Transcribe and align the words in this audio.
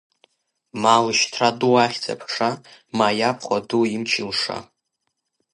Ма 0.81 0.95
лышьҭра 1.03 1.49
ду 1.59 1.73
ахьӡ-аԥша, 1.83 2.51
Ма 2.97 3.07
иабхәа 3.19 3.57
ду 3.67 3.83
имч-илша… 3.95 4.57